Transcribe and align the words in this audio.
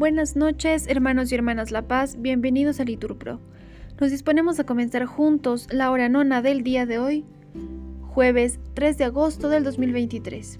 Buenas 0.00 0.34
noches, 0.34 0.86
hermanos 0.88 1.30
y 1.30 1.34
hermanas 1.34 1.72
La 1.72 1.86
Paz, 1.86 2.16
bienvenidos 2.18 2.80
a 2.80 2.84
Liturpro. 2.84 3.38
Nos 4.00 4.10
disponemos 4.10 4.58
a 4.58 4.64
comenzar 4.64 5.04
juntos 5.04 5.68
la 5.70 5.90
hora 5.90 6.08
nona 6.08 6.40
del 6.40 6.62
día 6.62 6.86
de 6.86 6.98
hoy, 6.98 7.26
jueves 8.00 8.60
3 8.72 8.96
de 8.96 9.04
agosto 9.04 9.50
del 9.50 9.62
2023, 9.62 10.58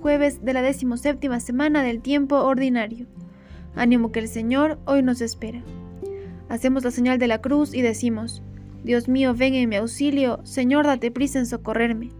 jueves 0.00 0.42
de 0.42 0.54
la 0.54 0.62
decimoséptima 0.62 1.40
semana 1.40 1.82
del 1.82 2.00
tiempo 2.00 2.36
ordinario. 2.36 3.04
Ánimo 3.74 4.12
que 4.12 4.20
el 4.20 4.28
Señor 4.28 4.78
hoy 4.86 5.02
nos 5.02 5.20
espera. 5.20 5.62
Hacemos 6.48 6.82
la 6.82 6.90
señal 6.90 7.18
de 7.18 7.28
la 7.28 7.42
cruz 7.42 7.74
y 7.74 7.82
decimos, 7.82 8.42
Dios 8.82 9.08
mío, 9.08 9.34
ven 9.34 9.56
en 9.56 9.68
mi 9.68 9.76
auxilio, 9.76 10.40
Señor, 10.44 10.86
date 10.86 11.10
prisa 11.10 11.38
en 11.38 11.44
socorrerme. 11.44 12.12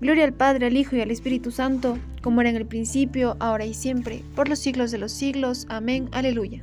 Gloria 0.00 0.24
al 0.24 0.32
Padre, 0.32 0.66
al 0.66 0.76
Hijo 0.78 0.96
y 0.96 1.02
al 1.02 1.10
Espíritu 1.10 1.50
Santo, 1.50 1.98
como 2.22 2.40
era 2.40 2.48
en 2.48 2.56
el 2.56 2.64
principio, 2.64 3.36
ahora 3.38 3.66
y 3.66 3.74
siempre, 3.74 4.22
por 4.34 4.48
los 4.48 4.58
siglos 4.58 4.90
de 4.90 4.96
los 4.96 5.12
siglos. 5.12 5.66
Amén. 5.68 6.08
Aleluya. 6.12 6.62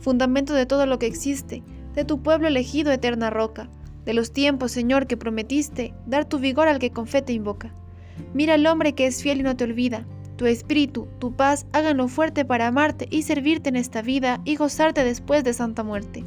Fundamento 0.00 0.52
de 0.52 0.66
todo 0.66 0.84
lo 0.84 0.98
que 0.98 1.06
existe, 1.06 1.62
de 1.94 2.04
tu 2.04 2.22
pueblo 2.22 2.46
elegido, 2.48 2.92
eterna 2.92 3.30
roca, 3.30 3.70
de 4.04 4.12
los 4.12 4.32
tiempos, 4.32 4.70
Señor, 4.70 5.06
que 5.06 5.16
prometiste, 5.16 5.94
dar 6.06 6.26
tu 6.26 6.38
vigor 6.38 6.68
al 6.68 6.78
que 6.78 6.90
con 6.90 7.06
fe 7.06 7.22
te 7.22 7.32
invoca. 7.32 7.72
Mira 8.34 8.54
al 8.54 8.66
hombre 8.66 8.92
que 8.92 9.06
es 9.06 9.22
fiel 9.22 9.40
y 9.40 9.42
no 9.42 9.56
te 9.56 9.64
olvida. 9.64 10.04
Tu 10.36 10.44
espíritu, 10.44 11.08
tu 11.18 11.34
paz, 11.34 11.64
háganlo 11.72 12.06
fuerte 12.06 12.44
para 12.44 12.66
amarte 12.66 13.08
y 13.10 13.22
servirte 13.22 13.70
en 13.70 13.76
esta 13.76 14.02
vida 14.02 14.42
y 14.44 14.56
gozarte 14.56 15.04
después 15.04 15.42
de 15.42 15.54
santa 15.54 15.82
muerte. 15.82 16.22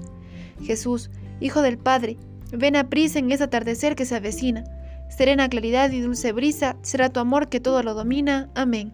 Jesús, 0.64 1.12
Hijo 1.40 1.62
del 1.62 1.78
Padre, 1.78 2.18
ven 2.52 2.76
a 2.76 2.90
prisa 2.90 3.20
en 3.20 3.32
ese 3.32 3.44
atardecer 3.44 3.96
que 3.96 4.06
se 4.06 4.16
avecina 4.16 4.64
serena 5.10 5.50
claridad 5.50 5.92
y 5.92 6.02
dulce 6.02 6.32
brisa 6.32 6.78
será 6.82 7.10
tu 7.10 7.20
amor 7.20 7.50
que 7.50 7.60
todo 7.60 7.84
lo 7.84 7.94
domina. 7.94 8.50
Amén. 8.56 8.94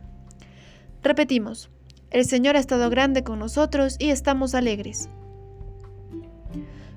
Repetimos, 1.04 1.70
el 2.10 2.26
Señor 2.26 2.56
ha 2.56 2.60
estado 2.60 2.90
grande 2.90 3.24
con 3.24 3.40
nosotros 3.40 3.96
y 4.00 4.10
estamos 4.10 4.56
alegres. 4.56 5.10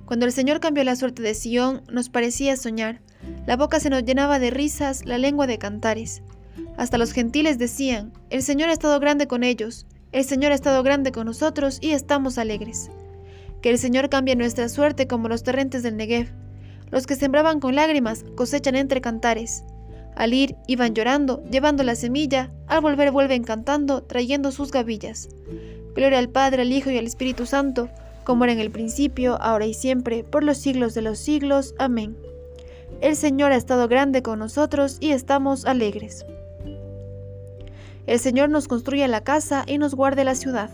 Cuando 0.06 0.24
el 0.24 0.32
Señor 0.32 0.60
cambió 0.60 0.84
la 0.84 0.96
suerte 0.96 1.22
de 1.22 1.34
Sión, 1.34 1.82
nos 1.90 2.08
parecía 2.08 2.56
soñar. 2.56 3.02
La 3.46 3.56
boca 3.56 3.80
se 3.80 3.90
nos 3.90 4.04
llenaba 4.04 4.38
de 4.38 4.50
risas, 4.50 5.04
la 5.04 5.18
lengua 5.18 5.46
de 5.46 5.58
cantares. 5.58 6.22
Hasta 6.78 6.96
los 6.96 7.12
gentiles 7.12 7.58
decían, 7.58 8.12
el 8.30 8.42
Señor 8.42 8.70
ha 8.70 8.72
estado 8.72 8.98
grande 9.00 9.26
con 9.26 9.44
ellos, 9.44 9.86
el 10.12 10.24
Señor 10.24 10.52
ha 10.52 10.54
estado 10.54 10.82
grande 10.82 11.12
con 11.12 11.26
nosotros 11.26 11.78
y 11.82 11.90
estamos 11.90 12.38
alegres. 12.38 12.90
Que 13.60 13.70
el 13.70 13.78
Señor 13.78 14.08
cambie 14.08 14.36
nuestra 14.36 14.68
suerte 14.70 15.06
como 15.06 15.28
los 15.28 15.42
torrentes 15.42 15.82
del 15.82 15.96
Negev 15.96 16.32
los 16.90 17.06
que 17.06 17.16
sembraban 17.16 17.60
con 17.60 17.74
lágrimas 17.74 18.24
cosechan 18.34 18.76
entre 18.76 19.00
cantares. 19.00 19.64
Al 20.16 20.34
ir 20.34 20.56
iban 20.66 20.94
llorando, 20.94 21.42
llevando 21.50 21.82
la 21.84 21.94
semilla, 21.94 22.50
al 22.66 22.80
volver 22.80 23.12
vuelven 23.12 23.44
cantando, 23.44 24.02
trayendo 24.02 24.50
sus 24.50 24.72
gavillas. 24.72 25.28
Gloria 25.94 26.18
al 26.18 26.28
Padre, 26.28 26.62
al 26.62 26.72
Hijo 26.72 26.90
y 26.90 26.98
al 26.98 27.06
Espíritu 27.06 27.46
Santo, 27.46 27.88
como 28.24 28.44
era 28.44 28.52
en 28.52 28.60
el 28.60 28.70
principio, 28.70 29.40
ahora 29.40 29.66
y 29.66 29.74
siempre, 29.74 30.24
por 30.24 30.44
los 30.44 30.58
siglos 30.58 30.94
de 30.94 31.02
los 31.02 31.18
siglos. 31.18 31.74
Amén. 31.78 32.16
El 33.00 33.16
Señor 33.16 33.52
ha 33.52 33.56
estado 33.56 33.86
grande 33.88 34.22
con 34.22 34.38
nosotros 34.38 34.98
y 35.00 35.12
estamos 35.12 35.64
alegres. 35.66 36.26
El 38.06 38.18
Señor 38.18 38.48
nos 38.48 38.68
construye 38.68 39.06
la 39.06 39.22
casa 39.22 39.64
y 39.66 39.78
nos 39.78 39.94
guarde 39.94 40.24
la 40.24 40.34
ciudad. 40.34 40.70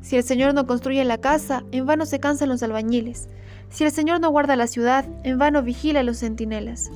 Si 0.00 0.16
el 0.16 0.22
Señor 0.22 0.54
no 0.54 0.66
construye 0.66 1.04
la 1.04 1.18
casa, 1.18 1.64
en 1.72 1.86
vano 1.86 2.06
se 2.06 2.20
cansan 2.20 2.48
los 2.48 2.62
albañiles. 2.62 3.28
Si 3.70 3.84
el 3.84 3.90
Señor 3.90 4.20
no 4.20 4.30
guarda 4.30 4.56
la 4.56 4.66
ciudad, 4.66 5.06
en 5.24 5.38
vano 5.38 5.62
vigila 5.62 6.02
los 6.02 6.18
centinelas. 6.18 6.90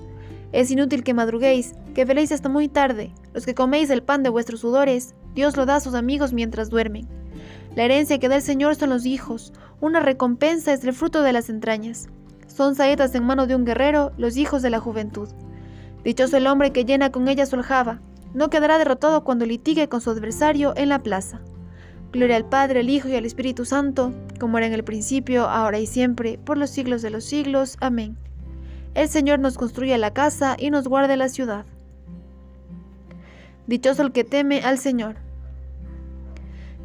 Es 0.52 0.70
inútil 0.70 1.04
que 1.04 1.14
madruguéis, 1.14 1.74
que 1.94 2.04
veléis 2.04 2.32
hasta 2.32 2.48
muy 2.48 2.68
tarde. 2.68 3.12
Los 3.34 3.44
que 3.44 3.54
coméis 3.54 3.90
el 3.90 4.02
pan 4.02 4.22
de 4.22 4.30
vuestros 4.30 4.60
sudores, 4.60 5.14
Dios 5.34 5.56
lo 5.56 5.66
da 5.66 5.76
a 5.76 5.80
sus 5.80 5.94
amigos 5.94 6.32
mientras 6.32 6.70
duermen. 6.70 7.06
La 7.76 7.84
herencia 7.84 8.18
que 8.18 8.28
da 8.28 8.36
el 8.36 8.42
Señor 8.42 8.74
son 8.76 8.90
los 8.90 9.04
hijos, 9.04 9.52
una 9.80 10.00
recompensa 10.00 10.72
es 10.72 10.82
el 10.84 10.94
fruto 10.94 11.22
de 11.22 11.32
las 11.32 11.50
entrañas. 11.50 12.08
Son 12.46 12.74
saetas 12.74 13.14
en 13.14 13.24
mano 13.24 13.46
de 13.46 13.54
un 13.54 13.64
guerrero, 13.64 14.12
los 14.16 14.36
hijos 14.36 14.62
de 14.62 14.70
la 14.70 14.80
juventud. 14.80 15.28
Dichoso 16.02 16.36
el 16.36 16.46
hombre 16.46 16.72
que 16.72 16.84
llena 16.84 17.12
con 17.12 17.28
ella 17.28 17.46
su 17.46 17.56
aljaba, 17.56 18.00
no 18.34 18.50
quedará 18.50 18.78
derrotado 18.78 19.24
cuando 19.24 19.46
litigue 19.46 19.88
con 19.88 20.00
su 20.00 20.10
adversario 20.10 20.72
en 20.76 20.88
la 20.88 20.98
plaza. 20.98 21.40
Gloria 22.10 22.36
al 22.36 22.48
Padre, 22.48 22.80
al 22.80 22.88
Hijo 22.88 23.08
y 23.08 23.16
al 23.16 23.26
Espíritu 23.26 23.66
Santo, 23.66 24.14
como 24.40 24.56
era 24.56 24.66
en 24.66 24.72
el 24.72 24.82
principio, 24.82 25.46
ahora 25.48 25.78
y 25.78 25.86
siempre, 25.86 26.38
por 26.38 26.56
los 26.56 26.70
siglos 26.70 27.02
de 27.02 27.10
los 27.10 27.24
siglos. 27.24 27.76
Amén. 27.80 28.16
El 28.94 29.08
Señor 29.08 29.40
nos 29.40 29.58
construye 29.58 29.96
la 29.98 30.14
casa 30.14 30.56
y 30.58 30.70
nos 30.70 30.88
guarde 30.88 31.18
la 31.18 31.28
ciudad. 31.28 31.66
Dichoso 33.66 34.02
el 34.02 34.12
que 34.12 34.24
teme 34.24 34.62
al 34.62 34.78
Señor. 34.78 35.16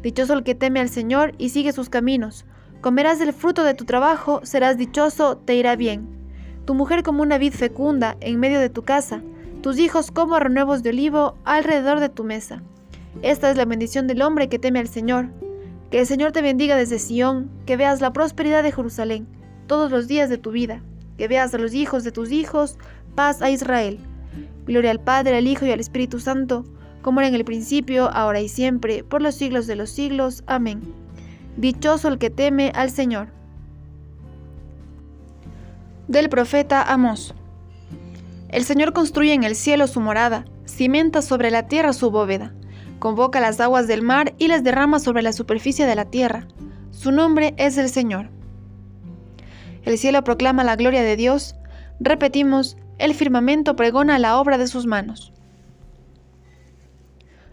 Dichoso 0.02 0.34
el 0.34 0.44
que 0.44 0.54
teme 0.54 0.80
al 0.80 0.90
Señor 0.90 1.32
y 1.38 1.48
sigue 1.48 1.72
sus 1.72 1.88
caminos. 1.88 2.44
Comerás 2.82 3.18
el 3.22 3.32
fruto 3.32 3.64
de 3.64 3.72
tu 3.72 3.86
trabajo, 3.86 4.40
serás 4.44 4.76
dichoso, 4.76 5.38
te 5.38 5.54
irá 5.54 5.74
bien. 5.74 6.06
Tu 6.66 6.74
mujer 6.74 7.02
como 7.02 7.22
una 7.22 7.38
vid 7.38 7.54
fecunda 7.54 8.18
en 8.20 8.38
medio 8.38 8.60
de 8.60 8.68
tu 8.68 8.82
casa, 8.82 9.22
tus 9.62 9.78
hijos 9.78 10.10
como 10.10 10.38
renuevos 10.38 10.82
de 10.82 10.90
olivo 10.90 11.38
alrededor 11.44 12.00
de 12.00 12.10
tu 12.10 12.24
mesa. 12.24 12.62
Esta 13.22 13.50
es 13.50 13.56
la 13.56 13.64
bendición 13.64 14.06
del 14.06 14.22
hombre 14.22 14.48
que 14.48 14.58
teme 14.58 14.80
al 14.80 14.88
Señor. 14.88 15.28
Que 15.90 16.00
el 16.00 16.06
Señor 16.06 16.32
te 16.32 16.42
bendiga 16.42 16.76
desde 16.76 16.98
Sión, 16.98 17.50
que 17.66 17.76
veas 17.76 18.00
la 18.00 18.12
prosperidad 18.12 18.62
de 18.62 18.72
Jerusalén 18.72 19.26
todos 19.66 19.90
los 19.90 20.08
días 20.08 20.28
de 20.28 20.38
tu 20.38 20.50
vida, 20.50 20.82
que 21.16 21.28
veas 21.28 21.54
a 21.54 21.58
los 21.58 21.72
hijos 21.72 22.04
de 22.04 22.12
tus 22.12 22.30
hijos, 22.32 22.76
paz 23.14 23.40
a 23.40 23.50
Israel. 23.50 23.98
Gloria 24.66 24.90
al 24.90 25.00
Padre, 25.00 25.36
al 25.36 25.46
Hijo 25.46 25.64
y 25.64 25.70
al 25.70 25.80
Espíritu 25.80 26.20
Santo, 26.20 26.64
como 27.02 27.20
era 27.20 27.28
en 27.28 27.34
el 27.34 27.44
principio, 27.44 28.10
ahora 28.10 28.40
y 28.40 28.48
siempre, 28.48 29.04
por 29.04 29.22
los 29.22 29.34
siglos 29.34 29.66
de 29.66 29.76
los 29.76 29.90
siglos. 29.90 30.42
Amén. 30.46 30.82
Dichoso 31.56 32.08
el 32.08 32.18
que 32.18 32.30
teme 32.30 32.72
al 32.74 32.90
Señor. 32.90 33.28
Del 36.08 36.28
profeta 36.28 36.82
Amós. 36.82 37.34
El 38.48 38.64
Señor 38.64 38.92
construye 38.92 39.32
en 39.32 39.44
el 39.44 39.54
cielo 39.54 39.86
su 39.86 40.00
morada, 40.00 40.44
cimenta 40.66 41.22
sobre 41.22 41.50
la 41.50 41.68
tierra 41.68 41.92
su 41.92 42.10
bóveda 42.10 42.52
convoca 42.98 43.40
las 43.40 43.60
aguas 43.60 43.86
del 43.86 44.02
mar 44.02 44.34
y 44.38 44.48
las 44.48 44.64
derrama 44.64 44.98
sobre 44.98 45.22
la 45.22 45.32
superficie 45.32 45.86
de 45.86 45.94
la 45.94 46.06
tierra. 46.06 46.46
Su 46.90 47.12
nombre 47.12 47.54
es 47.56 47.76
el 47.78 47.88
Señor. 47.88 48.30
El 49.82 49.98
cielo 49.98 50.24
proclama 50.24 50.64
la 50.64 50.76
gloria 50.76 51.02
de 51.02 51.16
Dios. 51.16 51.56
Repetimos, 52.00 52.76
el 52.98 53.14
firmamento 53.14 53.76
pregona 53.76 54.18
la 54.18 54.38
obra 54.38 54.58
de 54.58 54.66
sus 54.66 54.86
manos. 54.86 55.32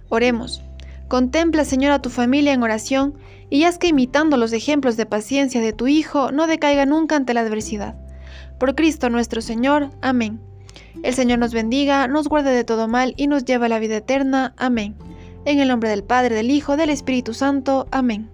Oremos. 0.10 0.62
Contempla, 1.08 1.66
Señor, 1.66 1.92
a 1.92 2.02
tu 2.02 2.10
familia 2.10 2.54
en 2.54 2.64
oración 2.64 3.16
y 3.50 3.66
haz 3.66 3.78
que 3.78 3.88
imitando 3.88 4.38
los 4.38 4.54
ejemplos 4.54 4.96
de 4.96 5.06
paciencia 5.06 5.60
de 5.60 5.74
tu 5.74 5.88
Hijo 5.88 6.32
no 6.32 6.48
decaiga 6.48 6.86
nunca 6.86 7.18
ante 7.18 7.34
la 7.34 7.42
adversidad. 7.42 7.96
Por 8.60 8.76
Cristo 8.76 9.10
nuestro 9.10 9.42
Señor. 9.42 9.90
Amén. 10.02 10.40
El 11.04 11.14
Señor 11.14 11.40
nos 11.40 11.54
bendiga, 11.54 12.08
nos 12.08 12.30
guarde 12.30 12.52
de 12.52 12.64
todo 12.64 12.88
mal 12.88 13.14
y 13.18 13.28
nos 13.28 13.44
lleve 13.44 13.66
a 13.66 13.70
la 13.70 13.80
vida 13.80 13.98
eterna. 13.98 14.54
Amén. 14.58 14.96
En 15.44 15.60
el 15.60 15.68
nombre 15.68 15.90
del 15.90 16.04
Padre, 16.04 16.36
del 16.36 16.52
Hijo, 16.52 16.78
del 16.78 16.90
Espíritu 16.90 17.34
Santo. 17.34 17.88
Amén. 17.92 18.30